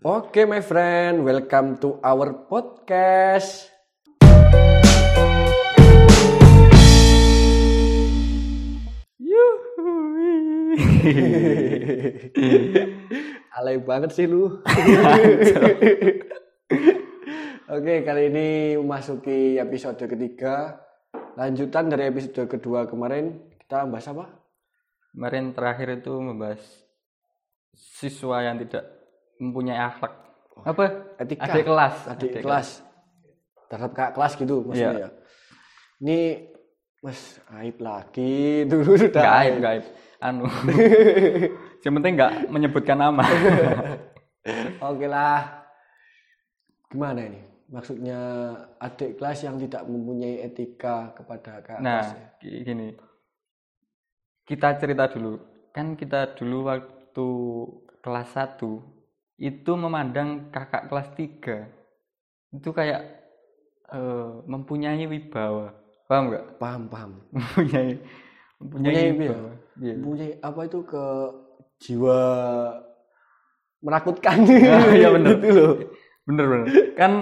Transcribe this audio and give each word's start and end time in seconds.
Oke, 0.00 0.48
my 0.48 0.64
friend, 0.64 1.28
welcome 1.28 1.76
to 1.76 2.00
our 2.00 2.32
podcast. 2.48 3.68
Alay 13.60 13.76
banget 13.84 14.16
sih 14.16 14.24
lu. 14.24 14.48
Oke, 17.68 18.00
kali 18.00 18.32
ini 18.32 18.80
memasuki 18.80 19.60
episode 19.60 20.00
ketiga. 20.00 20.80
Lanjutan 21.36 21.92
dari 21.92 22.08
episode 22.08 22.48
kedua 22.48 22.88
kemarin, 22.88 23.36
kita 23.60 23.84
bahas 23.84 24.08
apa? 24.08 24.32
Kemarin 25.12 25.52
terakhir 25.52 26.00
itu 26.00 26.16
membahas 26.16 26.88
siswa 27.76 28.40
yang 28.40 28.56
tidak 28.64 28.99
mempunyai 29.40 29.80
akhlak. 29.80 30.12
Apa? 30.60 30.84
Etika. 31.16 31.48
Adik 31.48 31.64
kelas. 31.64 31.96
Adik 32.06 32.30
kelas. 32.38 32.68
Terhadap 33.66 33.92
kakak 33.96 34.12
kelas 34.14 34.32
gitu 34.36 34.56
maksudnya 34.60 34.92
Iya. 34.92 35.02
ya. 35.02 35.10
Ini 36.00 36.18
Mas 37.00 37.20
aib 37.56 37.80
lagi 37.80 38.36
dulu 38.70 38.92
sudah 38.92 39.24
Enggak 39.24 39.36
aib, 39.40 39.52
enggak 39.56 39.72
aib. 39.72 39.86
Anu. 40.20 40.44
yang 41.84 41.92
penting 41.96 42.12
enggak 42.20 42.32
menyebutkan 42.52 42.98
nama. 43.00 43.24
Oke 44.90 45.06
lah. 45.08 45.64
Gimana 46.92 47.24
ini? 47.24 47.40
Maksudnya 47.70 48.20
adik 48.76 49.16
kelas 49.16 49.46
yang 49.46 49.56
tidak 49.56 49.86
mempunyai 49.86 50.42
etika 50.42 51.14
kepada 51.14 51.62
kakak 51.62 51.78
nah, 51.80 52.02
kelas. 52.02 52.08
ya? 52.12 52.26
gi- 52.42 52.62
gini. 52.66 52.88
Kita 54.42 54.74
cerita 54.76 55.06
dulu. 55.06 55.38
Kan 55.70 55.94
kita 55.94 56.34
dulu 56.34 56.66
waktu 56.66 57.28
kelas 58.02 58.28
1 58.34 58.99
itu 59.40 59.72
memandang 59.72 60.52
kakak 60.52 60.92
kelas 60.92 61.08
3 61.16 61.64
itu 62.52 62.70
kayak 62.70 63.00
eh, 63.88 64.30
mempunyai 64.44 65.08
wibawa. 65.08 65.72
Paham 66.04 66.28
enggak? 66.28 66.44
Paham, 66.60 66.82
paham. 66.92 67.10
Mempunyai 67.32 67.96
mempunyai 68.60 68.92
Mempunyai 68.92 69.08
wibawa. 69.16 69.52
Iya. 69.80 69.94
Mempunyai 69.96 70.32
apa 70.44 70.60
itu 70.68 70.78
ke 70.84 71.04
jiwa 71.80 72.20
menakutkan. 73.80 74.36
Ah, 74.44 74.92
iya 75.00 75.08
bener. 75.16 75.34
gitu 75.40 75.56
loh. 75.56 75.76
Bener 76.28 76.44
bener. 76.44 76.66
Kan 76.94 77.12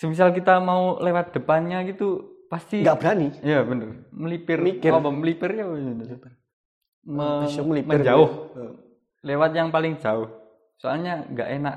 semisal 0.00 0.32
kita 0.32 0.56
mau 0.64 0.96
lewat 0.96 1.36
depannya 1.36 1.84
gitu 1.84 2.40
pasti 2.48 2.80
Enggak 2.80 2.98
berani. 3.04 3.28
Iya 3.44 3.68
bener. 3.68 4.08
Melipir. 4.10 4.58
Mikir. 4.64 4.96
Apa 4.96 5.12
melipirnya 5.12 5.68
apa 5.68 5.76
ini? 5.76 5.92
Me- 7.04 7.62
melipir. 7.68 8.00
menjauh. 8.00 8.30
Eh, 8.56 8.72
Lewat 9.20 9.52
yang 9.52 9.68
paling 9.68 10.00
jauh. 10.00 10.39
Soalnya 10.80 11.28
nggak 11.28 11.50
enak. 11.60 11.76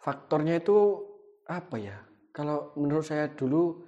Faktornya 0.00 0.56
itu 0.56 0.96
apa 1.44 1.76
ya? 1.76 2.00
Kalau 2.32 2.72
menurut 2.80 3.04
saya 3.04 3.28
dulu 3.28 3.84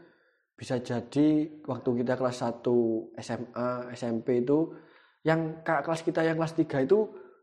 bisa 0.55 0.77
jadi 0.79 1.49
waktu 1.65 2.05
kita 2.05 2.15
kelas 2.21 2.45
1 2.45 3.17
SMA, 3.19 3.69
SMP 3.97 4.45
itu 4.45 4.77
yang 5.25 5.65
kakak 5.65 5.83
kelas 5.89 6.03
kita 6.05 6.21
yang 6.21 6.37
kelas 6.37 6.55
3 6.55 6.85
itu 6.85 6.99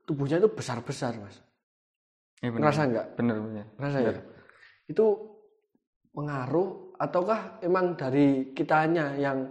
tubuhnya 0.05 0.37
itu 0.37 0.53
besar-besar, 0.53 1.17
Mas. 1.17 1.41
Iya 2.45 2.53
bener. 2.53 2.61
Ngerasa 2.61 2.81
enggak? 2.85 3.07
Bener 3.17 3.35
bener. 3.41 3.65
Ngerasa 3.81 3.97
ya? 3.99 4.13
Itu 4.85 5.05
pengaruh 6.13 6.93
ataukah 7.01 7.57
emang 7.65 7.97
dari 7.97 8.53
kitanya 8.53 9.17
yang 9.17 9.49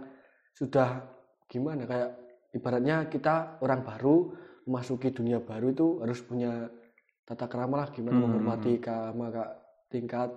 sudah 0.55 1.03
gimana 1.51 1.83
kayak 1.83 2.11
ibaratnya 2.55 3.11
kita 3.11 3.59
orang 3.59 3.83
baru 3.83 4.31
memasuki 4.63 5.11
dunia 5.11 5.43
baru 5.43 5.75
itu 5.75 5.87
harus 5.99 6.21
punya 6.23 6.69
tata 7.31 7.47
krama 7.47 7.85
lah 7.85 7.89
gimana 7.95 8.19
Hmm. 8.19 8.23
menghormati 8.27 8.75
sama 8.83 9.31
kak 9.31 9.49
tingkat 9.87 10.29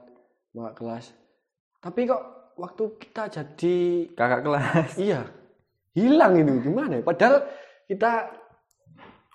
sama 0.54 0.70
kak 0.70 0.76
kelas. 0.78 1.04
Tapi 1.82 2.00
kok 2.06 2.22
waktu 2.54 2.84
kita 3.02 3.22
jadi 3.28 3.76
Kakak 4.14 4.40
kelas. 4.46 4.90
iya 5.10 5.26
hilang 5.94 6.38
itu 6.38 6.70
gimana 6.70 6.98
ya? 6.98 7.02
Padahal 7.02 7.42
kita 7.90 8.30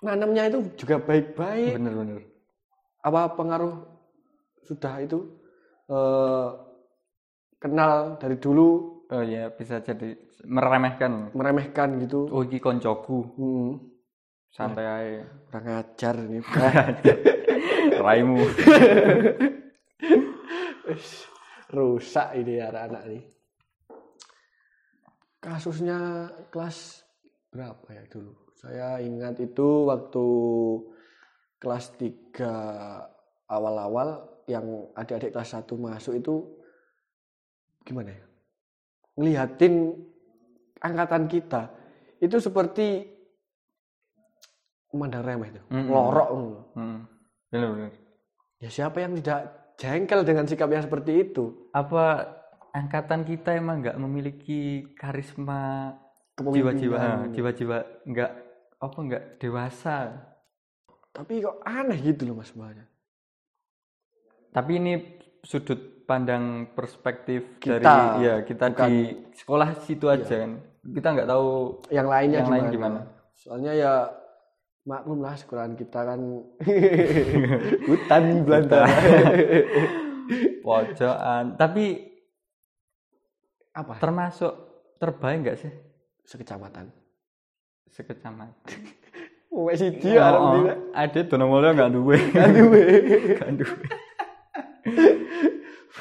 nanamnya 0.00 0.48
itu 0.48 0.58
juga 0.80 0.96
baik-baik 0.96 1.76
bener. 1.76 2.24
apa 3.00 3.20
pengaruh 3.36 3.84
sudah 4.64 4.94
itu 5.00 5.18
eh, 5.88 6.48
kenal 7.60 8.16
dari 8.16 8.40
dulu 8.40 8.96
Oh 9.10 9.26
iya 9.26 9.50
bisa 9.50 9.82
jadi 9.82 10.14
meremehkan. 10.46 11.34
meremehkan 11.34 11.98
gitu 11.98 12.30
Oh 12.30 12.46
iki 12.46 12.62
koncoku. 12.62 13.18
hmm, 13.36 13.70
Santai 14.50 14.86
aja. 14.86 15.24
kurang 15.48 15.66
ajar 15.78 16.14
ini. 16.26 16.38
Raimu. 18.04 18.44
rusak 21.70 22.34
ini 22.34 22.58
anak-anak 22.58 23.02
nih 23.06 23.22
kasusnya 25.40 26.28
kelas 26.52 27.02
berapa 27.50 27.88
ya 27.90 28.04
dulu? 28.12 28.36
Saya 28.60 29.00
ingat 29.00 29.40
itu 29.40 29.88
waktu 29.88 30.26
kelas 31.56 31.96
3 31.96 33.48
awal-awal 33.48 34.28
yang 34.44 34.92
adik-adik 34.92 35.32
kelas 35.32 35.56
1 35.56 35.64
masuk 35.80 36.14
itu 36.20 36.34
gimana 37.88 38.12
ya? 38.12 38.24
Ngelihatin 39.16 39.96
angkatan 40.84 41.24
kita. 41.26 41.72
Itu 42.20 42.36
seperti 42.36 43.08
memandang 44.90 45.22
remeh 45.22 45.48
itu 45.48 45.60
Mm-mm. 45.66 45.86
lorok 45.86 46.28
ngono. 46.30 46.60
Hmm. 46.74 46.98
Bener 47.48 47.68
bener. 47.68 47.90
ya 48.58 48.68
siapa 48.68 49.00
yang 49.00 49.16
tidak 49.16 49.40
jengkel 49.74 50.20
dengan 50.20 50.44
sikap 50.44 50.68
yang 50.68 50.80
seperti 50.80 51.24
itu 51.24 51.70
apa 51.70 52.28
angkatan 52.70 53.24
kita 53.24 53.54
emang 53.54 53.80
nggak 53.80 53.96
memiliki 53.96 54.60
karisma 54.94 55.96
jiwa-jiwa 56.36 57.30
jiwa-jiwa 57.30 57.76
nggak 58.04 58.32
apa 58.78 58.98
nggak 58.98 59.24
dewasa 59.36 59.96
tapi 61.10 61.40
kok 61.40 61.58
aneh 61.62 61.98
gitu 61.98 62.22
loh 62.24 62.38
mas 62.38 62.52
Bahaya. 62.52 62.84
tapi 64.50 64.76
ini 64.76 64.92
sudut 65.40 65.78
pandang 66.04 66.68
perspektif 66.70 67.56
Kita, 67.56 67.78
dari 67.78 67.94
ya 68.20 68.34
kita 68.42 68.66
bukan- 68.68 68.88
di 68.88 68.98
sekolah 69.34 69.68
situ 69.80 70.06
aja 70.06 70.36
kan 70.38 70.52
kita 70.82 71.08
nggak 71.08 71.28
tahu 71.28 71.48
yang 71.88 72.06
lainnya 72.06 72.38
Yang 72.38 72.46
gimana? 72.46 72.58
lain 72.58 72.68
gimana? 72.70 73.00
soalnya 73.32 73.72
ya 73.72 73.92
maklum 74.90 75.22
lah 75.22 75.38
sekolahan 75.38 75.78
kita 75.78 76.02
kan 76.02 76.20
hutan 77.88 78.22
Belanda. 78.42 78.82
Pojokan. 80.66 81.54
Tapi 81.54 81.84
apa? 83.70 83.94
termasuk 84.02 84.52
terbaik 84.98 85.46
nggak 85.46 85.58
sih? 85.62 85.72
Sekecamatan. 86.26 86.90
Sekecamatan. 87.94 88.50
Wes 89.66 89.82
siji 89.82 90.14
arep 90.14 90.42
dina. 90.54 90.74
ada 90.94 91.20
dono 91.26 91.44
mulya 91.50 91.74
nggak 91.74 91.90
duwe. 91.90 92.18
Aduh, 92.38 92.70
we. 92.70 92.82
nggak 93.34 93.50
duwe. 93.58 93.86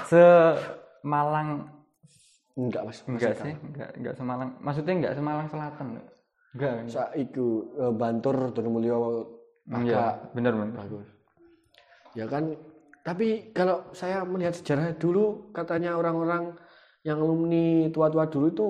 Se 0.05 0.23
Malang 1.01 1.65
enggak 2.53 2.85
mas. 2.85 3.01
Enggak 3.09 3.41
sih? 3.41 3.53
Enggak 3.57 3.89
enggak 3.97 4.13
Semalang. 4.21 4.53
Maksudnya 4.61 4.93
enggak 5.01 5.13
Semalang 5.17 5.49
Selatan 5.49 5.97
enggak 5.97 6.07
enggak 6.55 6.89
Sa 6.89 7.13
iku 7.13 7.47
eh, 7.77 7.93
Bantur 7.93 8.49
Donomulyo 8.51 8.97
iya 9.69 9.77
agak 9.77 10.33
bener 10.33 10.53
bener 10.57 10.75
bagus. 10.75 11.07
Ya 12.17 12.25
kan? 12.25 12.57
Tapi 13.05 13.53
kalau 13.53 13.89
saya 13.93 14.21
melihat 14.25 14.53
sejarah 14.57 14.97
dulu 14.97 15.53
katanya 15.53 15.95
orang-orang 15.95 16.57
yang 17.05 17.21
alumni 17.21 17.87
tua-tua 17.89 18.27
dulu 18.27 18.45
itu 18.51 18.67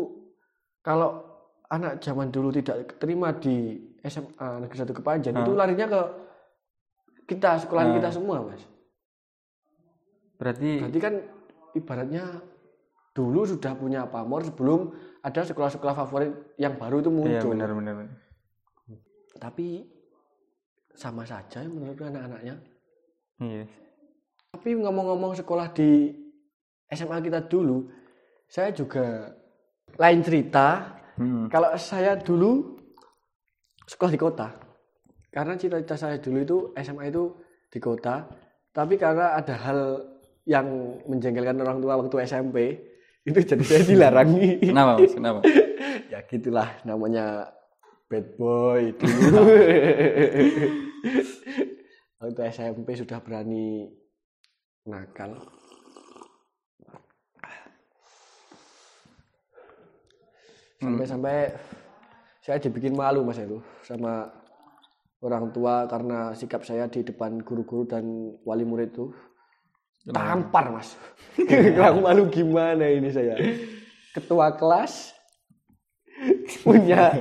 kalau 0.85 1.23
anak 1.69 1.97
zaman 2.00 2.29
dulu 2.29 2.53
tidak 2.53 3.00
terima 3.01 3.34
di 3.34 3.78
SMA 4.06 4.63
Negeri 4.63 4.78
Satu 4.79 4.94
Kepanjen 4.95 5.34
Hmm. 5.34 5.44
itu 5.44 5.51
larinya 5.57 5.88
ke 5.88 6.01
kita 7.25 7.57
sekolahan 7.62 7.94
Hmm. 7.94 7.97
kita 8.00 8.09
semua 8.13 8.38
mas. 8.45 8.63
Berarti 10.39 10.71
berarti 10.81 11.00
kan 11.01 11.13
ibaratnya 11.75 12.24
dulu 13.13 13.45
sudah 13.45 13.73
punya 13.75 14.06
pamor 14.06 14.45
sebelum 14.45 14.94
ada 15.19 15.41
sekolah-sekolah 15.44 15.95
favorit 16.06 16.31
yang 16.56 16.77
baru 16.79 17.03
itu 17.03 17.11
iya 17.11 17.17
muncul 17.17 17.51
bener 17.57 17.71
bener. 17.73 17.95
tapi 19.41 19.83
sama 20.95 21.23
saja 21.23 21.63
ya 21.63 21.69
menurut 21.69 22.00
anak-anaknya 22.00 22.56
iya 23.39 23.65
Tapi 24.50 24.73
ngomong-ngomong 24.81 25.38
sekolah 25.38 25.69
di 25.77 26.09
SMA 26.89 27.21
kita 27.21 27.45
dulu, 27.45 27.85
saya 28.50 28.73
juga 28.73 29.29
lain 29.94 30.25
cerita. 30.25 30.97
Hmm. 31.21 31.45
Kalau 31.53 31.69
saya 31.77 32.17
dulu 32.17 32.73
sekolah 33.85 34.09
di 34.09 34.19
kota, 34.19 34.50
karena 35.29 35.53
cita-cita 35.53 35.95
saya 35.95 36.17
dulu 36.17 36.38
itu 36.41 36.57
SMA 36.81 37.13
itu 37.13 37.29
di 37.69 37.77
kota. 37.77 38.25
Tapi 38.73 38.97
karena 38.97 39.38
ada 39.38 39.53
hal 39.53 39.79
yang 40.50 40.65
menjengkelkan 41.06 41.61
orang 41.61 41.77
tua 41.77 42.01
waktu 42.01 42.25
SMP, 42.25 42.57
itu 43.30 43.40
jadi 43.46 43.64
saya 43.64 43.84
dilarangi. 43.86 44.66
kenapa 44.66 44.98
mas? 44.98 45.14
Kenapa? 45.14 45.40
Ya 46.10 46.26
gitulah 46.26 46.81
namanya 46.81 47.54
bad 48.10 48.34
boy 48.34 48.98
dulu. 48.98 49.46
waktu 52.20 52.42
SMP 52.50 52.98
sudah 52.98 53.22
berani 53.22 53.94
nakal. 54.90 55.38
Sampai-sampai 60.80 61.54
saya 62.42 62.58
dibikin 62.58 62.98
malu 62.98 63.22
mas 63.22 63.38
itu 63.38 63.62
sama 63.84 64.31
orang 65.20 65.52
tua 65.52 65.84
karena 65.92 66.31
sikap 66.31 66.64
saya 66.64 66.88
di 66.88 67.04
depan 67.04 67.44
guru-guru 67.44 67.84
dan 67.84 68.40
wali 68.48 68.64
murid 68.64 68.96
itu 68.96 69.12
tampar 70.07 70.72
mas. 70.72 70.96
Kurang 71.36 72.01
malu 72.06 72.28
gimana 72.31 72.88
ini 72.88 73.10
saya? 73.12 73.36
Ketua 74.16 74.56
kelas 74.56 75.16
punya 76.63 77.16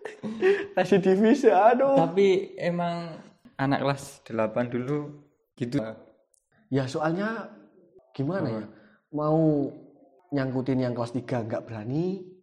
residivis 0.76 1.44
aduh. 1.46 1.96
Tapi 1.96 2.56
emang 2.60 3.16
anak 3.56 3.80
kelas 3.84 4.02
8 4.28 4.72
dulu 4.72 5.24
gitu. 5.56 5.80
ya 6.68 6.84
soalnya 6.84 7.48
gimana 8.12 8.48
ya? 8.52 8.66
Mau 9.14 9.72
nyangkutin 10.34 10.82
yang 10.82 10.92
kelas 10.92 11.14
3 11.14 11.46
nggak 11.48 11.64
berani 11.64 12.36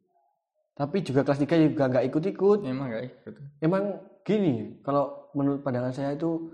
tapi 0.73 1.05
juga 1.05 1.21
kelas 1.21 1.45
3 1.45 1.69
juga 1.69 1.85
nggak 1.85 2.05
ikut-ikut. 2.09 2.59
Emang 2.65 2.89
gak 2.89 3.05
ikut. 3.05 3.33
emang 3.61 3.83
gini 4.25 4.81
kalau 4.81 5.29
menurut 5.37 5.61
pandangan 5.61 5.93
saya 5.93 6.17
itu 6.17 6.49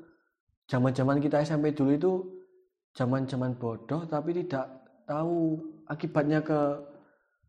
zaman-zaman 0.68 1.24
kita 1.24 1.40
SMP 1.40 1.72
dulu 1.72 1.92
itu 1.96 2.12
zaman-zaman 2.92 3.56
bodoh 3.56 4.06
tapi 4.06 4.34
tidak 4.36 4.66
tahu 5.04 5.58
akibatnya 5.86 6.40
ke 6.40 6.60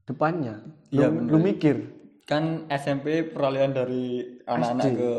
depannya 0.04 0.60
Iya, 0.90 1.08
belum 1.08 1.42
mikir 1.44 1.76
Kan 2.25 2.70
SMP 2.70 3.26
peralihan 3.26 3.75
dari 3.75 4.22
anak-anak 4.44 4.87
ke 4.87 5.12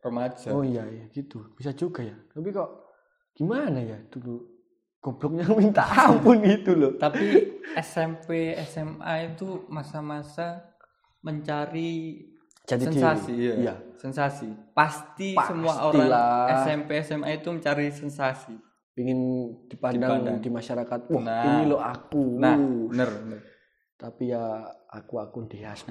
remaja. 0.00 0.48
oh 0.50 0.62
iya 0.62 0.84
iya 0.86 1.04
gitu 1.08 1.50
bisa 1.54 1.72
juga 1.72 2.00
ya 2.00 2.14
tapi 2.28 2.48
kok 2.48 2.70
gimana 3.32 3.80
ya 3.80 3.98
dulu 4.06 4.38
gobloknya 5.00 5.44
minta 5.58 5.82
ampun 5.82 6.40
gitu 6.40 6.72
loh 6.72 6.92
Tapi 6.94 7.24
SMP, 7.74 8.54
SMA 8.62 9.34
itu 9.34 9.66
masa-masa 9.66 10.62
mencari 11.20 12.20
Jadi 12.64 12.84
sensasi, 12.88 13.32
diri. 13.32 13.44
iya. 13.44 13.54
Iya. 13.60 13.74
Sensasi. 13.96 14.48
Pasti 14.72 15.36
semua 15.36 15.84
orang. 15.84 16.08
SMP, 16.62 16.96
SMA 17.00 17.28
itu 17.34 17.48
mencari 17.48 17.88
sensasi. 17.88 18.56
Ingin 18.94 19.18
dipandang, 19.66 20.22
Dipandang. 20.22 20.36
di 20.38 20.50
masyarakat 20.50 21.00
wah 21.08 21.20
Nah. 21.20 21.42
ini 21.44 21.62
lo 21.66 21.78
aku 21.78 22.22
Nah, 22.38 22.54
bener, 22.54 23.10
bener. 23.10 23.40
tapi 23.94 24.30
ya 24.30 24.44
aku 24.88 25.18
akun 25.18 25.46
dias 25.46 25.82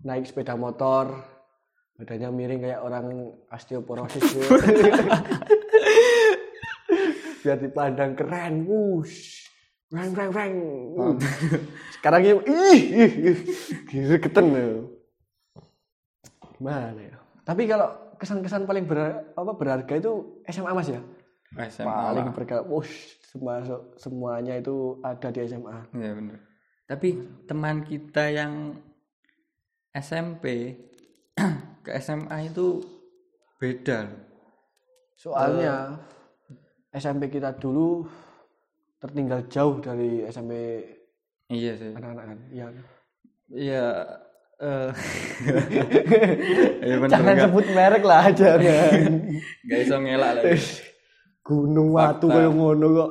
naik 0.00 0.28
sepeda 0.28 0.52
motor 0.54 1.16
badannya 1.94 2.28
miring 2.28 2.60
kayak 2.60 2.82
orang 2.82 3.06
osteoporosis 3.48 4.20
gitu. 4.20 4.40
biar 7.40 7.56
dipandang 7.56 8.12
keren 8.12 8.64
wush 8.64 9.48
reng 9.88 10.12
reng 10.12 10.32
reng 10.32 10.54
Uh. 10.94 11.14
sekarang 11.94 12.20
ini 12.20 12.32
ih 12.44 12.80
ih 13.00 13.12
ih 13.24 13.38
gregetan 13.86 14.46
loh. 14.46 14.76
gimana 16.54 16.92
ya 16.94 17.16
tapi 17.44 17.68
kalau 17.68 17.88
kesan-kesan 18.16 18.64
paling 18.64 18.88
ber, 18.88 19.28
apa 19.36 19.52
berharga 19.52 19.94
itu 20.00 20.42
SMA 20.48 20.72
mas 20.72 20.88
ya 20.88 21.00
SMA. 21.70 21.86
paling 21.86 22.26
berharga 22.32 22.64
wush 22.66 23.20
semua 23.28 23.60
semuanya 24.00 24.58
itu 24.58 24.98
ada 25.02 25.28
di 25.30 25.42
SMA 25.46 25.76
Iya 25.94 26.12
bener. 26.14 26.38
Tapi 26.84 27.08
teman 27.48 27.80
kita 27.80 28.28
yang 28.28 28.76
SMP 29.90 30.76
ke 31.84 31.90
SMA 31.98 32.52
itu 32.52 32.84
beda 33.56 34.04
loh. 34.04 34.20
Soalnya 35.16 35.96
SMP 36.92 37.32
kita 37.32 37.56
dulu 37.56 38.04
tertinggal 39.00 39.48
jauh 39.48 39.80
dari 39.80 40.28
SMP 40.28 40.52
Iya 41.48 41.72
sih. 41.76 41.92
anak-anak 41.92 42.24
kan. 42.24 42.38
Iya. 42.52 42.66
Iya. 43.52 43.88
bener 46.94 47.08
Jangan 47.08 47.32
nggak 47.32 47.44
sebut 47.44 47.66
merek 47.70 48.02
lah 48.02 48.24
jangan. 48.30 49.12
nggak 49.64 49.78
iso 49.80 49.96
ngelak 49.98 50.30
lagi. 50.36 50.56
Gunung 51.40 51.92
Watu 51.92 52.26
Fakta. 52.26 52.36
kayak 52.40 52.52
ngono 52.52 52.86
kok. 52.90 53.10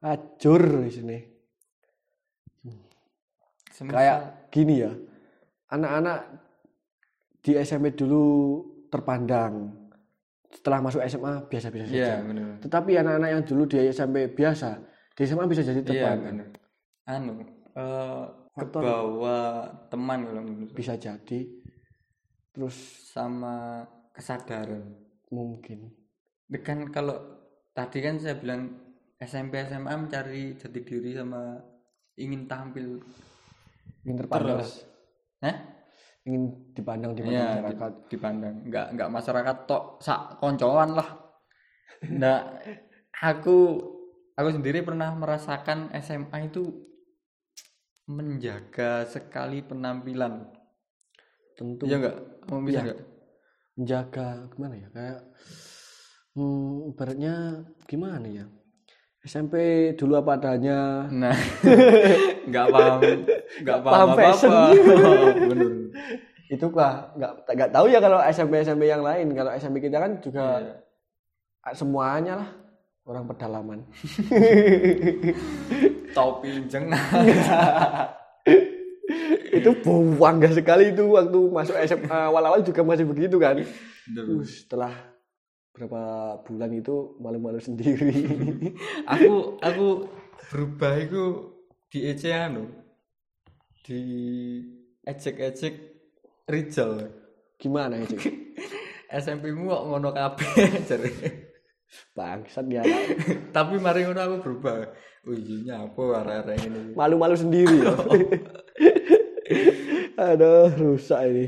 Acur 0.00 0.62
di 0.80 0.90
sini. 0.90 1.18
Semisal- 3.68 3.92
Kayak 3.92 4.18
gini 4.48 4.74
ya. 4.78 4.92
Anak-anak 5.68 6.18
di 7.40 7.52
SMP 7.58 7.92
dulu 7.92 8.24
terpandang. 8.86 9.74
Setelah 10.48 10.80
masuk 10.80 11.04
SMA 11.04 11.44
biasa-biasa 11.44 11.90
Iya 11.90 12.06
saja. 12.14 12.24
bener. 12.24 12.56
Tetapi 12.62 12.90
anak-anak 12.96 13.28
yang 13.28 13.42
dulu 13.44 13.62
di 13.66 13.76
SMP 13.84 14.30
biasa, 14.30 14.80
di 15.12 15.22
SMA 15.22 15.44
bisa 15.44 15.60
jadi 15.60 15.76
Iya 15.76 15.84
terpandang. 15.84 16.22
bener. 16.24 16.48
Anu 17.04 17.32
eh 17.76 18.24
Faktor. 18.56 18.80
bawa 18.80 19.38
teman 19.86 20.24
kalau 20.24 20.40
menurut 20.40 20.68
saya. 20.72 20.78
Bisa 20.80 20.94
jadi. 20.96 21.38
Terus 22.50 22.76
sama 23.06 23.84
kesadaran. 24.10 24.96
mungkin 25.26 25.90
kan 26.62 26.86
kalau 26.88 27.18
tadi 27.74 27.98
kan 27.98 28.14
saya 28.16 28.38
bilang 28.38 28.78
SMP 29.18 29.58
SMA 29.60 29.90
mencari 29.90 30.54
jati 30.54 30.80
diri 30.80 31.18
sama 31.18 31.58
ingin 32.14 32.46
tampil 32.46 33.02
ingin 34.06 34.16
terpandang 34.16 34.62
terus 34.62 34.86
Hah? 35.42 35.56
ingin 36.22 36.70
dipandang 36.72 37.10
di 37.12 37.26
Iya, 37.26 37.58
masyarakat 37.58 37.90
di- 37.90 38.02
dipandang 38.14 38.54
nggak 38.70 38.86
nggak 38.94 39.10
masyarakat 39.10 39.56
tok 39.66 39.84
sak 39.98 40.38
koncoan 40.38 40.94
lah 40.94 41.08
nah 42.14 42.54
aku 43.18 43.82
aku 44.32 44.48
sendiri 44.54 44.86
pernah 44.86 45.10
merasakan 45.10 45.90
SMA 45.98 46.54
itu 46.54 46.70
menjaga 48.06 49.02
sekali 49.04 49.62
penampilan. 49.62 50.46
Tentu. 51.58 51.86
Iya 51.86 51.96
enggak 51.98 52.16
mau 52.46 52.62
bisa 52.62 52.78
Iya. 52.78 52.82
enggak 52.86 52.98
menjaga 53.76 54.28
gimana 54.54 54.74
ya? 54.74 54.88
Kayak 54.94 55.20
hmm, 56.34 56.90
ibaratnya 56.94 57.34
gimana 57.84 58.26
ya? 58.28 58.46
SMP 59.26 59.54
dulu 59.98 60.14
apa 60.16 60.38
adanya. 60.38 61.10
Nah 61.10 61.34
nggak 62.48 62.66
paham. 62.70 63.00
Nggak 63.62 63.78
paham 63.82 63.94
Paham 63.94 64.08
apa 64.14 64.22
apa 64.30 64.62
bener. 65.50 65.70
Itu 66.46 66.66
kah 66.70 67.10
nggak 67.18 67.32
nggak 67.50 67.70
tahu 67.74 67.86
ya 67.90 67.98
kalau 67.98 68.22
SMP 68.22 68.62
SMP 68.62 68.86
yang 68.86 69.02
lain. 69.02 69.34
Kalau 69.34 69.50
SMP 69.50 69.82
kita 69.82 69.98
kan 69.98 70.22
juga 70.22 70.62
Iya. 70.62 70.74
semuanya 71.74 72.34
lah 72.38 72.50
orang 73.06 73.24
pedalaman. 73.30 73.80
Topi 76.16 76.50
jengah 76.66 77.06
itu 79.56 79.70
bangga 80.18 80.50
sekali 80.50 80.90
itu 80.90 81.06
waktu 81.14 81.38
masuk 81.54 81.76
SMA 81.86 82.18
awal-awal 82.28 82.60
juga 82.66 82.82
masih 82.82 83.06
begitu 83.06 83.38
kan. 83.38 83.62
Uh, 84.10 84.42
setelah 84.42 84.92
berapa 85.70 86.02
bulan 86.42 86.72
itu 86.74 87.14
malu-malu 87.22 87.62
sendiri. 87.62 88.10
Aku 89.14 89.60
aku 89.62 90.10
berubah 90.50 90.98
itu 90.98 91.22
di 91.92 92.10
ece 92.10 92.34
anu 92.34 92.66
di 93.86 94.00
ecek-ecek 95.06 95.74
Rizal 96.46 97.06
gimana 97.58 98.02
Cik? 98.02 98.22
SMP 99.06 99.54
mu 99.54 99.70
kok 99.70 99.82
ngono 99.86 100.10
kabeh 100.10 100.82
jare 100.82 101.10
bangsat 102.14 102.66
ya. 102.68 102.82
Tapi 103.56 103.78
mari 103.78 104.04
ngono 104.04 104.20
aku 104.20 104.36
berubah. 104.42 104.74
Oh 105.26 105.34
iya 105.34 105.82
apa 105.82 106.02
arek-arek 106.22 106.58
ini? 106.70 106.80
Malu-malu 106.94 107.34
sendiri 107.34 107.82
ya. 107.82 107.90
Aduh 110.30 110.70
rusak 110.74 111.20
ini. 111.30 111.46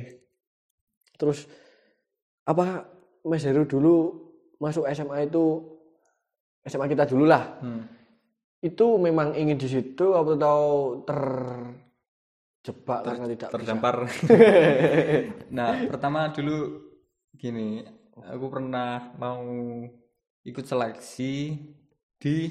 Terus 1.19 1.51
apa 2.47 2.87
Mas 3.27 3.45
Heru 3.45 3.67
dulu 3.67 4.27
masuk 4.59 4.87
SMA 4.91 5.31
itu 5.31 5.63
SMA 6.67 6.89
kita 6.91 7.07
dulu 7.07 7.27
lah. 7.27 7.59
Hmm. 7.63 7.85
itu 8.59 8.99
memang 8.99 9.39
ingin 9.39 9.55
di 9.55 9.71
situ 9.71 10.19
atau 10.19 10.99
terjebak 11.07 13.07
karena 13.07 13.31
tidak 13.31 13.55
terdampar. 13.55 14.11
Nah 15.55 15.87
pertama 15.87 16.35
dulu 16.35 16.91
gini 17.39 17.87
aku 18.19 18.51
pernah 18.51 19.15
mau 19.15 19.47
ikut 20.49 20.65
seleksi 20.65 21.55
di 22.19 22.49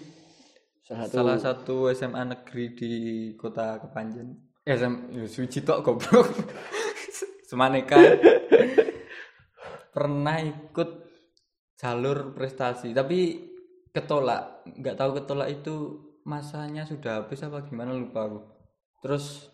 salah 0.86 1.06
satu 1.10 1.16
salah 1.18 1.38
satu 1.42 1.76
SMA 1.92 2.24
negeri 2.24 2.66
di 2.78 2.94
kota 3.36 3.82
Kepanjen. 3.82 4.38
Eh 4.64 4.76
SM 4.76 4.96
ya, 5.16 5.26
suci 5.28 5.64
tok 5.64 5.84
goblok. 5.84 6.28
Semaneka. 7.50 8.00
Pernah 9.92 10.38
ikut 10.44 10.90
jalur 11.80 12.32
prestasi 12.36 12.92
tapi 12.96 13.50
ketolak. 13.92 14.64
Nggak 14.68 14.96
tahu 14.96 15.10
ketolak 15.20 15.50
itu 15.52 15.76
masanya 16.28 16.84
sudah 16.84 17.24
habis 17.24 17.44
apa 17.44 17.64
gimana 17.64 17.96
lupa 17.96 18.28
aku. 18.28 18.40
Terus 19.04 19.48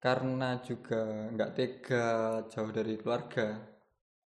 karena 0.00 0.60
juga 0.60 1.32
nggak 1.32 1.52
tega 1.56 2.06
jauh 2.48 2.70
dari 2.70 2.94
keluarga 3.00 3.58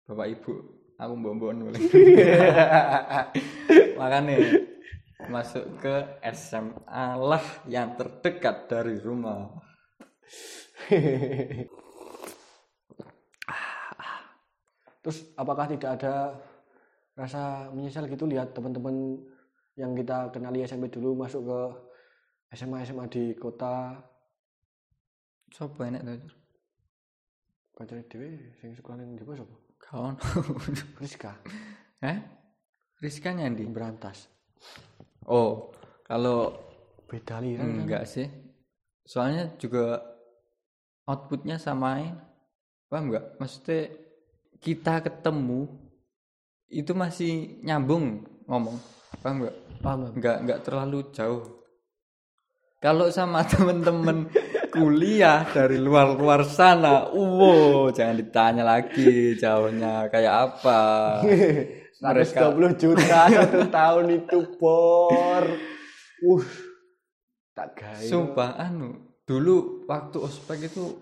bapak 0.06 0.28
ibu 0.30 0.75
aku 0.96 1.12
mbok-mbokon 1.16 1.68
boleh 1.68 1.80
makanya 4.00 4.36
masuk 5.28 5.64
ke 5.80 5.94
SMA 6.32 7.06
lah 7.16 7.44
yang 7.68 7.96
terdekat 7.96 8.68
dari 8.68 8.96
rumah 9.00 9.48
Terus 15.06 15.22
apakah 15.38 15.70
tidak 15.70 16.02
ada 16.02 16.34
rasa 17.14 17.70
menyesal 17.70 18.10
gitu 18.10 18.26
lihat 18.26 18.58
teman-teman 18.58 19.22
yang 19.78 19.94
kita 19.94 20.34
kenali 20.34 20.66
SMP 20.66 20.90
dulu 20.90 21.14
masuk 21.14 21.46
ke 21.46 21.60
SMA 22.58 22.82
SMA 22.82 23.06
di 23.06 23.30
kota 23.38 24.02
Sopo 25.54 25.86
enek 25.86 26.02
tuh? 26.02 26.18
pacar 27.76 28.00
dhewe 28.08 28.56
sing 28.58 28.72
sekolah 28.72 28.98
ning 28.98 29.20
Jawa 29.20 29.36
sapa? 29.36 29.65
Kawan. 29.80 30.14
Rizka 31.00 31.36
Eh? 32.02 32.18
Rizka 33.00 33.30
nyandi. 33.32 33.64
Berantas. 33.68 34.28
Oh, 35.26 35.72
kalau 36.06 36.54
Beda 37.06 37.38
aliran 37.38 37.62
kan? 37.62 37.78
enggak 37.86 38.04
sih. 38.08 38.26
Soalnya 39.06 39.54
juga 39.60 40.02
outputnya 41.06 41.56
samain. 41.60 42.18
Paham 42.90 43.10
enggak? 43.10 43.38
Maksudnya 43.38 43.90
kita 44.58 45.02
ketemu 45.06 45.70
itu 46.66 46.92
masih 46.96 47.62
nyambung 47.62 48.26
ngomong. 48.50 48.76
Paham 49.22 49.36
enggak? 49.44 49.56
Paham. 49.82 49.98
Enggak 50.14 50.36
enggak 50.42 50.60
terlalu 50.66 50.98
jauh. 51.14 51.42
Kalau 52.82 53.06
sama 53.14 53.46
temen-temen 53.50 54.26
kuliah 54.76 55.48
dari 55.48 55.80
luar-luar 55.80 56.44
sana, 56.44 57.08
wow, 57.08 57.88
jangan 57.88 58.20
ditanya 58.20 58.62
lagi 58.62 59.32
jauhnya 59.40 60.12
kayak 60.12 60.34
apa. 60.52 60.80
120 61.96 62.76
juta 62.76 63.20
satu 63.32 63.72
tahun 63.72 64.06
itu 64.20 64.38
bor. 64.60 65.44
Uh. 66.20 66.44
Tak 67.56 67.72
gaya. 67.72 68.04
Sumpah 68.04 68.60
anu, 68.60 69.16
dulu 69.24 69.88
waktu 69.88 70.20
ospek 70.20 70.68
itu 70.68 70.92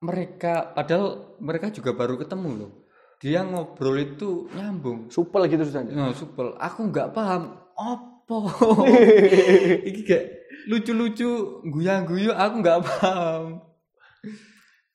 mereka 0.00 0.72
padahal 0.72 1.36
mereka 1.44 1.68
juga 1.68 1.92
baru 1.92 2.16
ketemu 2.16 2.50
loh. 2.56 2.72
Dia 3.20 3.44
ngobrol 3.44 4.00
itu 4.00 4.48
nyambung. 4.56 5.12
Supel 5.12 5.46
gitu 5.52 5.62
sudah. 5.68 5.84
No, 5.84 6.16
supel. 6.16 6.56
Aku 6.56 6.88
nggak 6.88 7.12
paham 7.12 7.54
opo. 8.40 8.88
Iki 9.88 10.02
kayak 10.08 10.24
lucu-lucu 10.70 11.60
guyu-guyu 11.66 12.30
aku 12.32 12.54
nggak 12.64 12.80
paham. 12.80 13.60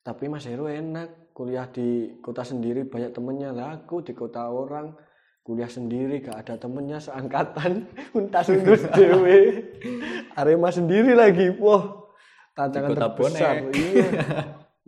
Tapi 0.02 0.24
Mas 0.32 0.48
Heru 0.48 0.72
enak 0.72 1.36
kuliah 1.38 1.70
di 1.70 2.18
kota 2.18 2.42
sendiri 2.42 2.90
banyak 2.90 3.14
temennya 3.14 3.54
lah 3.54 3.78
aku 3.78 4.02
di 4.02 4.18
kota 4.18 4.50
orang 4.50 4.98
kuliah 5.46 5.70
sendiri 5.70 6.26
gak 6.26 6.44
ada 6.44 6.58
temennya 6.58 6.98
seangkatan 6.98 7.86
untas 8.18 8.50
undus 8.50 8.82
dewe 8.98 9.70
Arema 10.34 10.74
sendiri 10.74 11.14
lagi 11.14 11.54
wah 11.62 12.10
tantangan 12.58 12.90
terbesar 12.98 13.70
bonek. 13.70 13.78
iya 13.78 14.10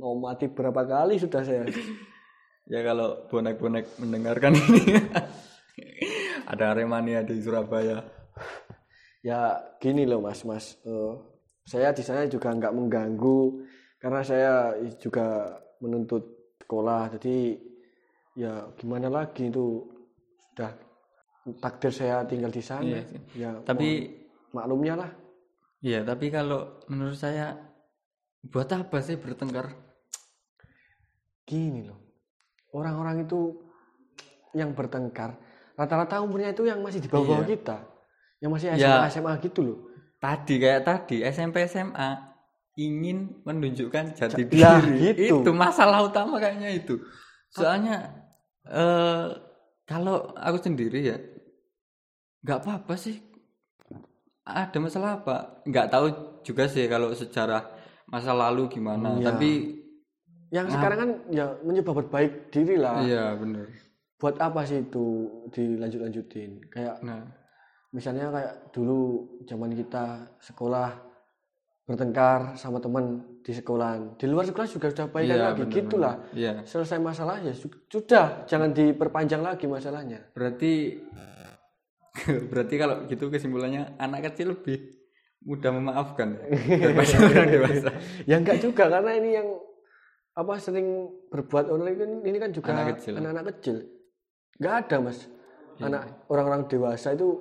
mau 0.01 0.17
mati 0.17 0.49
berapa 0.49 0.81
kali 0.89 1.21
sudah 1.21 1.45
saya 1.45 1.69
Ya 2.69 2.85
kalau 2.85 3.25
bonek-bonek 3.33 3.97
mendengarkan 3.97 4.53
ini 4.53 5.01
ada 6.45 6.69
Aremania 6.69 7.25
di 7.25 7.41
Surabaya. 7.41 8.05
Ya 9.19 9.39
gini 9.77 10.03
loh 10.07 10.23
mas 10.23 10.41
mas. 10.43 10.79
Eh, 10.83 11.13
saya 11.65 11.91
di 11.91 12.01
sana 12.01 12.25
juga 12.25 12.49
nggak 12.49 12.73
mengganggu 12.73 13.39
karena 13.99 14.21
saya 14.23 14.53
juga 14.97 15.57
menuntut 15.79 16.23
sekolah. 16.63 17.13
Jadi 17.19 17.59
ya 18.35 18.67
gimana 18.75 19.07
lagi 19.07 19.47
itu? 19.47 19.85
Sudah 20.51 20.71
takdir 21.59 21.91
saya 21.91 22.23
tinggal 22.25 22.51
di 22.51 22.63
sana. 22.63 22.83
Iya 22.83 23.01
sih. 23.05 23.19
ya 23.37 23.51
Tapi 23.63 23.89
maklumnya 24.51 24.95
lah. 24.97 25.11
Iya, 25.79 26.03
tapi 26.03 26.27
kalau 26.27 26.83
menurut 26.91 27.15
saya 27.15 27.55
buat 28.43 28.67
apa 28.67 28.99
sih 28.99 29.15
bertengkar? 29.15 29.71
gini 31.45 31.81
loh. 31.81 31.97
Orang-orang 32.69 33.25
itu 33.25 33.57
yang 34.53 34.77
bertengkar 34.77 35.33
rata-rata 35.73 36.21
umurnya 36.21 36.53
itu 36.53 36.69
yang 36.69 36.77
masih 36.85 37.01
di 37.01 37.09
bawah 37.09 37.41
Iya. 37.41 37.57
kita 37.57 37.77
yang 38.39 38.51
masih 38.51 38.71
Ya. 38.75 39.03
SMA 39.05 39.07
SMA 39.11 39.33
gitu 39.43 39.59
loh 39.63 39.77
Tadi 40.19 40.59
kayak 40.59 40.83
tadi 40.83 41.23
SMP 41.23 41.63
SMA 41.63 42.09
ingin 42.75 43.39
menunjukkan 43.47 44.19
jati 44.19 44.43
diri. 44.47 44.59
Lah, 44.59 44.83
gitu. 44.83 45.47
Itu 45.47 45.51
masalah 45.55 46.03
utama 46.03 46.43
kayaknya 46.43 46.75
itu. 46.75 46.99
Soalnya 47.51 48.19
eh 48.67 49.31
kalau 49.87 50.35
aku 50.35 50.59
sendiri 50.59 50.99
ya 50.99 51.15
nggak 52.43 52.59
apa-apa 52.67 52.99
sih. 52.99 53.15
Ada 54.43 54.75
masalah 54.75 55.23
apa? 55.23 55.63
Nggak 55.63 55.87
tahu 55.87 56.05
juga 56.43 56.67
sih 56.67 56.83
kalau 56.91 57.15
sejarah 57.15 57.63
masa 58.11 58.35
lalu 58.35 58.67
gimana. 58.67 59.15
Iya. 59.15 59.31
Tapi 59.31 59.51
yang 60.51 60.67
sekarang 60.67 60.97
kan 60.99 61.09
ya 61.31 61.45
mencoba 61.61 62.03
berbaik 62.03 62.49
diri 62.49 62.75
lah 62.81 63.05
iya 63.05 63.37
bener. 63.37 63.69
buat 64.17 64.35
apa 64.41 64.65
sih 64.65 64.81
itu 64.81 65.29
dilanjut-lanjutin 65.53 66.73
kayak 66.73 67.05
Nah, 67.05 67.21
misalnya 67.89 68.29
kayak 68.29 68.53
dulu 68.69 68.99
zaman 69.43 69.73
kita 69.73 70.05
sekolah 70.37 70.93
bertengkar 71.83 72.53
sama 72.53 72.77
teman 72.77 73.17
di 73.41 73.49
sekolahan 73.49 74.13
di 74.13 74.29
luar 74.29 74.45
sekolah 74.45 74.69
juga 74.69 74.93
sudah 74.93 75.07
baik 75.09 75.25
iya, 75.25 75.37
lagi 75.41 75.61
bener, 75.65 75.73
gitulah. 75.73 76.15
Iya. 76.31 76.51
selesai 76.61 77.01
masalah 77.01 77.41
ya 77.41 77.49
su- 77.49 77.81
sudah 77.89 78.45
jangan 78.45 78.69
diperpanjang 78.69 79.41
lagi 79.41 79.65
masalahnya 79.65 80.21
Berarti 80.37 81.01
berarti 82.53 82.75
kalau 82.77 82.95
gitu 83.05 83.29
kesimpulannya 83.29 83.97
anak 83.97 84.29
kecil 84.29 84.53
lebih 84.53 85.01
mudah 85.39 85.71
memaafkan 85.71 86.35
ya, 86.35 86.77
daripada 86.83 87.15
orang 87.25 87.49
dewasa. 87.49 87.89
ya 88.27 88.35
enggak 88.37 88.57
juga 88.59 88.83
karena 88.85 89.11
ini 89.15 89.29
yang 89.33 89.47
apa 90.35 90.53
sering 90.55 90.87
berbuat 91.31 91.71
online 91.71 91.97
kan 91.97 92.09
ini 92.21 92.37
kan 92.37 92.51
juga 92.51 92.69
Anak 92.69 93.01
kecil. 93.01 93.13
anak-anak 93.17 93.45
kecil 93.55 93.75
nggak 94.59 94.75
ada 94.85 94.97
mas 95.01 95.19
Iya. 95.79 95.87
anak 95.87 96.27
orang-orang 96.27 96.67
dewasa 96.67 97.15
itu 97.15 97.39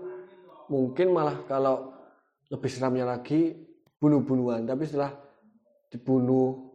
mungkin 0.68 1.12
malah 1.12 1.42
kalau 1.48 1.96
lebih 2.48 2.68
seramnya 2.68 3.04
lagi 3.04 3.56
bunuh-bunuhan 3.98 4.64
tapi 4.64 4.84
setelah 4.84 5.12
dibunuh 5.88 6.68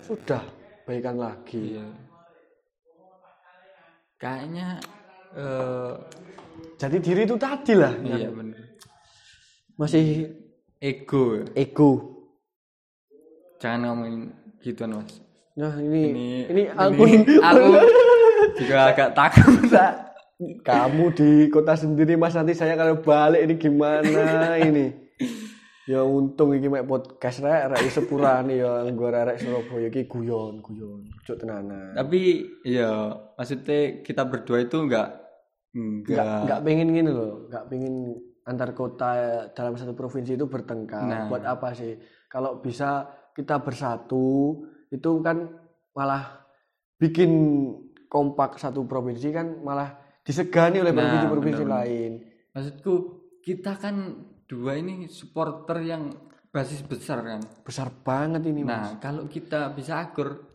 sudah 0.00 0.44
baikan 0.84 1.16
lagi 1.16 1.76
Iya. 1.76 1.86
Kayaknya 4.20 4.68
eh 5.32 5.94
jadi 6.76 6.96
diri 7.00 7.22
itu 7.24 7.36
tadi 7.40 7.72
lah 7.72 7.92
iya 8.04 8.28
bener. 8.28 8.60
masih 9.80 10.28
Ego. 10.80 11.40
ya. 11.40 11.44
ego 11.56 11.90
Jangan 13.60 13.92
ngomongin 13.92 14.32
gituan 14.60 15.00
mas. 15.00 15.20
nah 15.52 15.76
ini 15.76 16.00
ini, 16.08 16.28
Ini 16.48 16.62
aku 16.72 17.04
aku 17.44 17.68
juga 18.56 18.76
agak 18.92 19.08
takut. 19.12 19.60
Kamu 20.64 21.04
di 21.12 21.30
kota 21.52 21.76
sendiri 21.76 22.16
mas. 22.16 22.32
Nanti 22.32 22.56
saya 22.56 22.74
kalau 22.74 23.00
balik 23.04 23.44
ini 23.44 23.54
gimana 23.60 24.56
ini? 24.56 24.92
Ya 25.88 26.06
untung 26.06 26.54
iki 26.54 26.70
mek 26.70 26.86
podcast 26.86 27.42
rek 27.42 27.74
rek 27.74 27.90
sepurane 27.90 28.62
ya 28.62 28.86
nggo 28.86 29.10
rek 29.10 29.42
Surabaya 29.42 29.90
iki 29.90 30.06
guyon 30.06 30.62
guyon 30.62 31.10
cuk 31.26 31.36
tenanan. 31.40 31.92
Tapi 31.92 32.46
ya 32.64 33.10
maksudnya 33.34 34.00
kita 34.06 34.22
berdua 34.24 34.62
itu 34.62 34.76
enggak 34.80 35.18
nggak 35.70 36.02
enggak 36.02 36.26
nggak 36.46 36.60
pengen 36.66 36.88
gini 36.90 37.10
loh 37.14 37.46
nggak 37.46 37.64
pengen 37.70 37.94
antar 38.42 38.74
kota 38.74 39.10
dalam 39.54 39.74
satu 39.76 39.92
provinsi 39.92 40.38
itu 40.38 40.46
bertengkar. 40.48 41.04
Nah. 41.04 41.26
buat 41.28 41.44
apa 41.44 41.74
sih? 41.76 41.98
Kalau 42.30 42.62
bisa 42.62 43.10
kita 43.34 43.58
bersatu 43.60 44.62
itu 44.90 45.10
kan 45.22 45.50
malah 45.94 46.46
bikin 46.98 47.30
kompak 48.10 48.58
satu 48.58 48.86
provinsi 48.86 49.30
kan 49.30 49.62
malah 49.62 49.99
disegani 50.22 50.78
oleh 50.78 50.90
Nah, 50.90 50.98
provinsi-provinsi 50.98 51.62
benar-benar. 51.62 51.80
lain 51.80 52.10
maksudku 52.50 52.92
kita 53.40 53.72
kan 53.74 53.96
dua 54.44 54.74
ini 54.74 55.06
supporter 55.06 55.80
yang 55.80 56.10
basis 56.48 56.82
besar 56.82 57.22
kan. 57.22 57.40
besar 57.62 57.88
banget 57.96 58.42
ini 58.44 58.60
mas 58.60 58.74
Nah, 58.90 58.98
kalau 58.98 59.24
kita 59.24 59.70
bisa 59.70 60.02
akur 60.02 60.50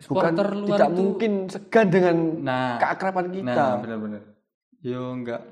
bukan 0.00 0.32
supporter 0.32 0.48
luar 0.56 0.78
tidak 0.78 0.88
itu 0.88 0.96
mungkin 0.96 1.32
segan 1.46 1.86
dengan 1.88 2.16
nah 2.40 2.78
keakraban 2.78 3.28
kita 3.28 3.50
nah 3.50 3.76
benar-benar 3.76 4.22
yo 4.80 5.12
enggak 5.12 5.42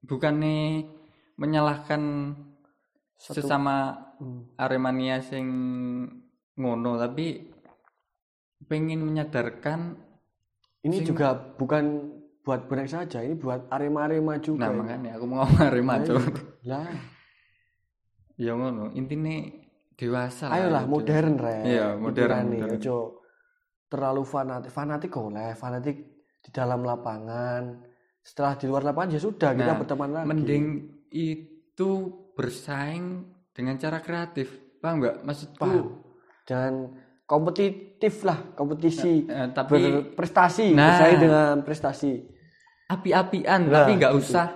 bukannya 0.00 0.86
menyalahkan 1.34 2.02
Satu- 3.14 3.38
sesama 3.38 4.00
Hmm. 4.14 4.46
Aremania 4.54 5.18
sing 5.18 5.46
ngono 6.54 6.94
tapi 6.94 7.42
pengen 8.64 9.02
menyadarkan 9.02 9.98
ini 10.80 10.96
Sing- 10.96 11.08
juga 11.08 11.34
bukan 11.34 12.06
buat 12.42 12.66
bonek 12.66 12.86
saja 12.86 13.18
ini 13.18 13.34
buat 13.34 13.66
arema-arema 13.68 14.34
juga 14.36 14.66
nah 14.66 14.70
makanya 14.74 15.14
aku 15.14 15.24
mau 15.24 15.46
Arema 15.62 15.94
Ayo. 15.96 16.18
Cuk. 16.18 16.34
lah. 16.64 16.90
Ya 18.34 18.52
ngono 18.52 18.90
intine 18.92 19.62
dewasa 19.94 20.48
lah, 20.48 20.58
ayolah 20.58 20.82
Cuk. 20.82 20.90
modern 20.90 21.34
rek. 21.36 21.62
Iya, 21.64 21.86
modern, 21.94 22.28
Pikirane, 22.42 22.56
modern. 22.56 22.74
ojo 22.76 22.96
terlalu 23.86 24.22
fanatik 24.24 24.70
fanatik 24.70 25.12
oleh 25.14 25.52
fanatik 25.52 25.96
di 26.40 26.50
dalam 26.50 26.82
lapangan. 26.82 27.62
Setelah 28.18 28.54
di 28.54 28.66
luar 28.66 28.82
lapangan 28.82 29.10
ya 29.12 29.20
sudah 29.20 29.50
kita 29.52 29.62
Nah, 29.68 29.78
berteman 29.78 30.10
lagi. 30.12 30.26
mending 30.26 30.64
itu 31.10 31.90
bersaing 32.32 33.04
dengan 33.50 33.76
cara 33.76 33.98
kreatif. 33.98 34.48
Paham 34.80 34.98
nggak? 34.98 35.16
Maksudku 35.22 35.58
paham. 35.60 35.86
Dan 36.42 36.72
kompetitif 37.32 38.28
lah 38.28 38.52
kompetisi 38.52 39.24
Eh, 39.24 39.48
tapi 39.50 39.80
berprestasi 40.12 40.76
Nah. 40.76 40.92
bersaing 40.92 41.18
dengan 41.18 41.54
prestasi 41.64 42.10
api-apian 42.86 43.60
Nah, 43.64 43.72
tapi 43.72 43.90
nggak 43.96 44.12
gitu. 44.12 44.20
usah 44.28 44.46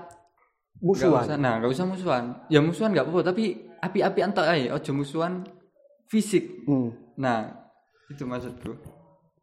musuhan 0.77 1.25
usah 1.25 1.37
nah 1.37 1.57
nggak 1.57 1.73
usah 1.73 1.87
musuhan 1.89 2.25
ya 2.47 2.61
musuhan 2.61 2.93
nggak 2.93 3.09
apa-apa 3.09 3.23
tapi 3.27 3.45
api-apian 3.81 4.29
tak 4.31 4.45
aja 4.47 4.77
ojo 4.77 4.91
musuhan 4.93 5.41
fisik 6.05 6.69
Hmm. 6.69 6.93
nah 7.17 7.49
itu 8.07 8.23
maksudku 8.23 8.77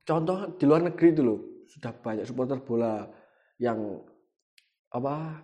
contoh 0.04 0.54
di 0.54 0.64
luar 0.64 0.86
negeri 0.86 1.10
itu 1.10 1.26
loh 1.26 1.40
sudah 1.66 1.90
banyak 1.92 2.22
supporter 2.24 2.62
bola 2.62 3.10
yang 3.58 3.98
apa 4.88 5.42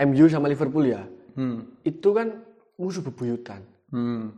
MU 0.00 0.26
sama 0.26 0.50
Liverpool 0.50 0.82
ya 0.82 1.06
hmm. 1.36 1.84
itu 1.84 2.08
kan 2.10 2.42
musuh 2.74 3.04
bebuyutan 3.04 3.62
Hmm. 3.90 4.30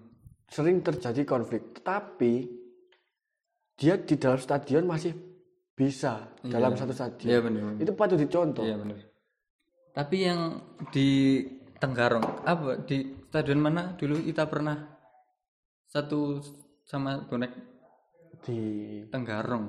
Sering 0.53 0.85
terjadi 0.85 1.25
konflik. 1.25 1.73
Tetapi 1.81 2.33
dia 3.81 3.97
di 3.97 4.15
dalam 4.21 4.37
stadion 4.37 4.85
masih 4.85 5.17
bisa 5.73 6.37
dalam 6.45 6.77
satu 6.77 6.93
stadion. 6.93 7.33
Iya 7.33 7.41
benar 7.41 7.81
itu 7.81 7.93
patut 7.97 8.21
dicontoh. 8.21 8.61
Iya 8.61 8.77
benar 8.77 9.13
tapi 9.93 10.25
yang 10.25 10.41
di 10.89 11.41
Tenggarong 11.83 12.47
apa? 12.47 12.79
Di 12.87 13.27
stadion 13.27 13.59
mana? 13.59 13.99
Dulu 13.99 14.23
kita 14.23 14.47
pernah 14.47 14.79
satu 15.91 16.39
sama 16.87 17.27
bonek? 17.27 17.51
Di 18.39 18.59
Tenggarong. 19.11 19.67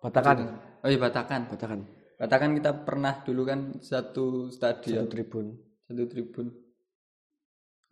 Batakan. 0.00 0.48
Oh 0.80 0.88
iya 0.88 0.96
Batakan. 0.96 1.44
Batakan. 1.44 1.84
Batakan 2.16 2.56
kita 2.56 2.72
pernah 2.88 3.20
dulu 3.20 3.44
kan 3.44 3.60
satu 3.84 4.48
satu 4.48 4.48
stadion 4.48 5.06
tribun. 5.12 5.52
Satu 5.84 6.02
tribun. 6.08 6.46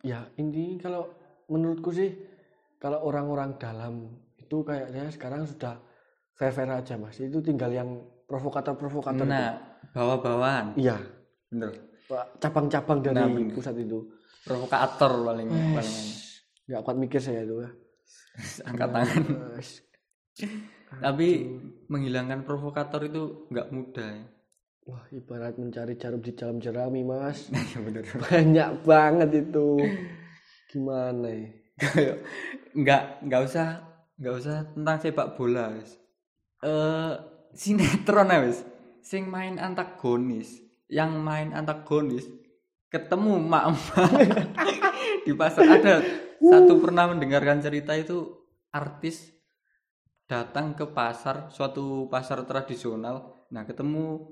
Ya 0.01 0.25
ini 0.41 0.81
kalau 0.81 1.13
menurutku 1.51 1.91
sih 1.91 2.15
kalau 2.79 3.03
orang-orang 3.03 3.59
dalam 3.59 4.07
itu 4.39 4.63
kayaknya 4.63 5.11
sekarang 5.11 5.43
sudah 5.43 5.75
fair-fair 6.33 6.71
aja 6.71 6.95
mas. 6.95 7.19
Itu 7.19 7.43
tinggal 7.43 7.69
yang 7.69 7.99
provokator-provokator 8.25 9.27
nah 9.27 9.59
bawa-bawaan. 9.91 10.79
Iya. 10.79 10.97
Bener. 11.51 11.75
Cabang-cabang 12.39 13.03
dari 13.03 13.15
Nah, 13.19 13.27
bener. 13.27 13.51
pusat 13.51 13.75
itu. 13.75 14.07
Provokator 14.41 15.21
paling 15.21 15.47
paling 15.47 15.97
nggak 16.65 16.81
kuat 16.81 16.97
mikir 16.97 17.19
saya 17.19 17.43
itu 17.43 17.61
ya. 17.61 17.69
angkat 18.71 18.89
tangan. 18.89 19.23
Tapi 20.91 21.27
menghilangkan 21.87 22.43
provokator 22.43 23.03
itu 23.05 23.47
nggak 23.51 23.67
mudah 23.71 24.09
ya. 24.11 24.25
Wah 24.81 25.05
ibarat 25.13 25.55
mencari 25.61 25.93
jarum 25.95 26.25
di 26.25 26.33
dalam 26.33 26.57
jerami 26.57 27.05
mas. 27.05 27.47
Ya 27.71 27.79
bener. 27.79 28.03
Banyak 28.17 28.71
banget 28.83 29.29
itu 29.45 29.77
gimana 30.71 31.27
ya? 31.27 31.51
Nggak 32.71 33.03
nggak 33.27 33.41
usah 33.43 33.67
nggak 34.15 34.35
usah 34.39 34.55
tentang 34.71 34.97
sepak 35.03 35.35
bola 35.35 35.75
wis. 35.75 35.99
Eh 36.63 37.13
sinetron 37.51 38.31
ya 38.31 38.39
wis. 38.47 38.63
Sing 39.03 39.27
main 39.27 39.59
antagonis 39.59 40.63
yang 40.87 41.19
main 41.19 41.51
antagonis 41.51 42.25
ketemu 42.87 43.43
mak-mak. 43.43 44.11
Di 45.27 45.33
pasar 45.35 45.67
ada. 45.67 45.99
Satu 46.41 46.81
pernah 46.81 47.11
mendengarkan 47.11 47.61
cerita 47.61 47.93
itu 47.93 48.41
artis 48.73 49.29
datang 50.25 50.73
ke 50.73 50.87
pasar 50.87 51.51
suatu 51.51 52.07
pasar 52.07 52.47
tradisional. 52.47 53.45
Nah 53.51 53.67
ketemu 53.67 54.31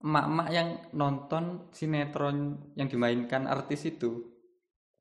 emak-emak 0.00 0.48
yang 0.54 0.68
nonton 0.96 1.68
sinetron 1.74 2.56
yang 2.78 2.88
dimainkan 2.88 3.44
artis 3.44 3.84
itu 3.84 4.39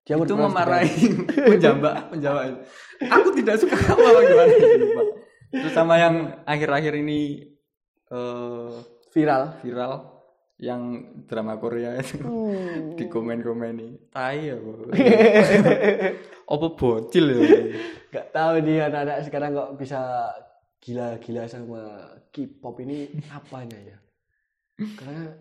dia 0.10 0.26
itu 0.26 0.34
memarahi 0.34 1.06
penjambak 1.30 1.95
penjambak 2.12 2.43
itu. 2.50 2.58
aku 3.06 3.30
tidak 3.38 3.56
suka 3.62 3.78
apa 3.78 4.10
gimana 4.26 4.54
Pak. 4.98 5.06
terus 5.54 5.74
sama 5.78 6.02
yang 6.02 6.15
akhir-akhir 6.50 6.98
ini 6.98 7.45
sebagai 8.10 9.00
viral. 9.13 9.43
viral 9.62 9.93
yang 10.60 10.82
drama 11.24 11.56
Korea 11.56 11.95
itu. 11.95 12.19
Di 13.00 13.08
komen-komen 13.08 13.74
nih 13.80 13.91
tai 14.12 14.52
ya 14.52 14.58
apa 16.54 16.67
bocil 16.76 17.26
ya? 17.32 17.39
Nggak 18.12 18.28
tahu 18.34 18.54
dia 18.65 18.89
anak-anak 18.89 19.17
sekarang 19.24 19.52
kok 19.56 19.72
bisa 19.80 20.00
gila-gila 20.82 21.45
sama 21.48 21.82
K-pop 22.34 22.76
ini 22.84 23.08
apanya 23.32 23.80
ya? 23.80 23.98
Karena 24.98 25.32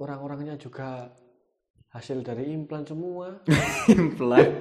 orang-orangnya 0.00 0.56
juga 0.56 1.12
hasil 1.90 2.22
dari 2.22 2.54
implan 2.54 2.86
semua 2.86 3.42
implan 3.94 4.46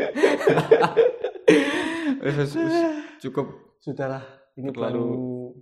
cukup 3.21 3.47
sudahlah 3.79 4.23
ini 4.57 4.69
terlalu 4.73 4.99
baru 4.99 5.07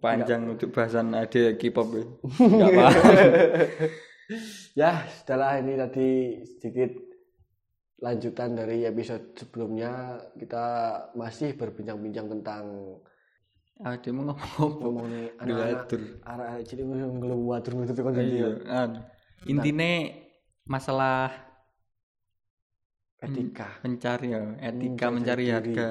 panjang 0.01 0.41
untuk 0.58 0.69
bahasan 0.73 1.13
ada 1.13 1.53
K-pop 1.53 1.88
ya. 1.93 2.06
Nggak 2.39 2.71
paham. 2.73 2.93
ya 4.73 4.91
setelah 5.08 5.62
ini 5.62 5.73
tadi 5.77 6.10
sedikit 6.43 6.91
lanjutan 7.97 8.53
dari 8.53 8.86
episode 8.86 9.34
sebelumnya 9.34 10.17
kita 10.38 10.65
masih 11.17 11.58
berbincang-bincang 11.58 12.30
tentang 12.30 12.65
Ada 13.77 14.10
mau 14.10 14.34
ngomong 14.34 14.71
ngomongin 14.82 15.30
anak-anak 15.38 15.86
Diatur. 15.86 16.01
arah 16.25 16.58
jadi 16.65 16.82
konten 18.01 18.25
Iya. 18.25 18.49
anu. 18.65 18.99
Intine 19.45 19.91
masalah 20.65 21.46
etika. 23.19 23.67
mencari 23.82 24.27
ya, 24.30 24.43
etika 24.60 25.08
Mencari 25.10 25.15
mencari 25.15 25.43
diri. 25.43 25.53
harga 25.53 25.89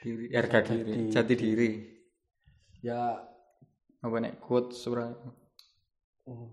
diri, 0.00 0.24
harga 0.32 0.58
diri, 0.64 0.94
jati 1.08 1.34
diri. 1.36 1.70
ya. 2.80 3.18
Apa 4.00 4.16
nek 4.18 4.40
quote 4.40 4.74
surah 4.74 5.10
Hmm, 6.22 6.46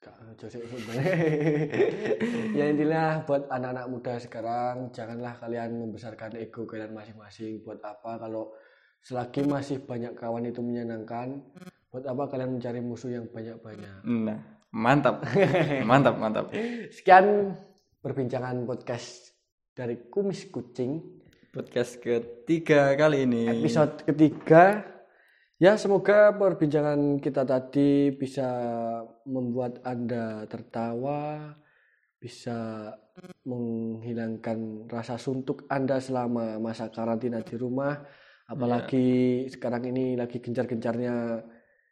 Gak 0.00 0.36
jose 0.36 0.60
ya 2.56 2.64
intinya 2.68 3.24
buat 3.24 3.48
anak-anak 3.48 3.86
muda 3.88 4.14
sekarang 4.20 4.92
janganlah 4.92 5.36
kalian 5.36 5.80
membesarkan 5.80 6.36
ego 6.36 6.68
kalian 6.68 6.92
masing-masing. 6.92 7.64
Buat 7.64 7.80
apa? 7.82 8.20
Kalau 8.20 8.52
selagi 9.00 9.44
masih 9.44 9.80
banyak 9.84 10.12
kawan 10.12 10.44
itu 10.44 10.60
menyenangkan 10.60 11.40
buat 11.88 12.04
apa 12.04 12.28
kalian 12.28 12.56
mencari 12.56 12.80
musuh 12.80 13.12
yang 13.12 13.28
banyak-banyak? 13.28 14.04
Nah, 14.04 14.38
mantap. 14.72 15.24
mantap, 15.88 16.14
mantap. 16.16 16.46
sekian 16.92 17.56
perbincangan 18.00 18.64
podcast 18.68 19.33
dari 19.74 20.06
kumis 20.06 20.46
kucing. 20.54 21.02
Podcast 21.50 21.98
ketiga 21.98 22.94
kali 22.94 23.26
ini. 23.26 23.50
episode 23.50 24.06
ketiga. 24.06 24.86
Ya 25.58 25.74
semoga 25.74 26.30
perbincangan 26.34 27.18
kita 27.18 27.42
tadi 27.42 28.14
bisa 28.14 28.46
membuat 29.26 29.82
anda 29.82 30.46
tertawa 30.46 31.54
bisa 32.18 32.90
menghilangkan 33.44 34.86
rasa 34.86 35.18
suntuk 35.18 35.66
anda 35.66 35.98
selama 35.98 36.62
masa 36.62 36.90
karantina 36.94 37.42
di 37.42 37.58
rumah. 37.58 37.98
Apalagi 38.46 39.46
sekarang 39.50 39.90
ini 39.90 40.14
lagi 40.14 40.38
gencar-gencarnya 40.38 41.42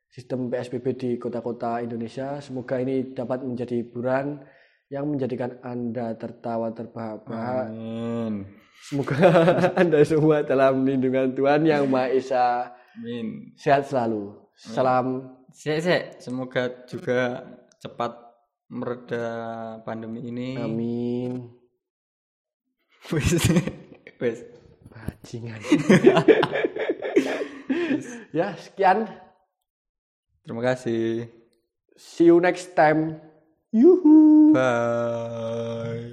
sistem 0.06 0.50
PSBB 0.50 0.86
di 0.94 1.10
kota-kota 1.18 1.82
Indonesia. 1.82 2.38
Semoga 2.38 2.78
ini 2.78 3.10
dapat 3.10 3.42
menjadi 3.42 3.82
hiburan 3.82 4.38
yang 4.92 5.08
menjadikan 5.08 5.56
anda 5.64 6.12
tertawa 6.20 6.68
terbahak-bahak 6.76 7.72
Amin. 7.72 8.44
Semoga 8.82 9.14
Anda 9.80 10.02
semua 10.02 10.42
dalam 10.42 10.82
lindungan 10.82 11.32
Tuhan 11.38 11.62
yang 11.64 11.86
Maha 11.86 12.10
Esa 12.12 12.74
Amin. 12.98 13.54
sehat 13.54 13.86
selalu. 13.86 14.34
Salam 14.58 15.32
Sek, 15.54 15.78
sek. 15.84 16.02
Semoga 16.18 16.66
juga 16.88 17.46
cepat 17.78 18.16
mereda 18.72 19.28
pandemi 19.84 20.24
ini. 20.26 20.56
amin. 20.56 21.46
Wes. 23.12 23.36
Wes. 24.20 24.38
Bajingan. 24.88 25.60
ya, 28.32 28.56
sekian. 28.56 29.06
Terima 30.42 30.62
kasih. 30.72 31.28
See 32.00 32.32
you 32.32 32.40
next 32.40 32.72
time. 32.72 33.20
Yoo-hoo. 33.72 34.52
Bye. 34.52 36.11